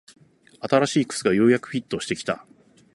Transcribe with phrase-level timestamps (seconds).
[0.67, 2.43] 新しい靴がようやくフィットしてきた